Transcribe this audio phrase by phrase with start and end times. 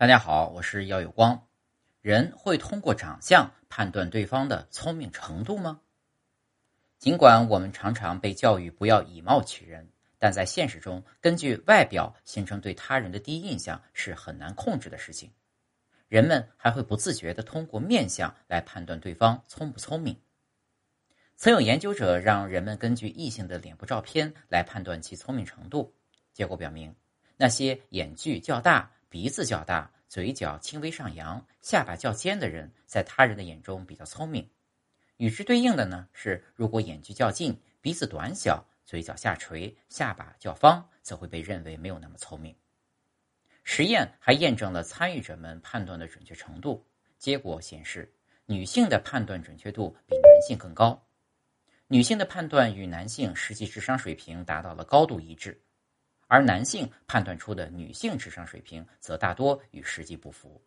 [0.00, 1.46] 大家好，我是姚有光。
[2.00, 5.82] 人会通过长相判断对方的聪明程度吗？
[6.98, 9.86] 尽管我们常常被教育不要以貌取人，
[10.18, 15.30] 但在现实中，根据外表形成对他人的第一印象是很难控制的事情。
[16.08, 20.18] 人们还会不自觉地通过面相来判断对方聪不聪明。
[21.36, 25.92] 曾有研究者让人们根据异性的脸部照片来判断其聪明程度，
[26.32, 26.96] 结果表明，
[27.36, 28.90] 那些眼距较大。
[29.10, 34.48] 鼻子较大、嘴角轻微上扬、下巴较尖的人，在他人的眼中比较聪明。
[35.16, 42.54] 与之对应的呢是，如果眼距较近、鼻子短小、嘴角下垂、下巴较方，则会被认为没有那么聪明。
[43.64, 46.86] 实验还验证了参与者们判断的准确程度。
[47.18, 48.14] 结果显示，
[48.46, 51.04] 女性的判断准确度比男性更高。
[51.88, 55.60] 女性的判断与男性实际智商水平达到了高度一致。
[56.30, 60.62] 而男性判断出的女性智商水平，则大多与实际不符。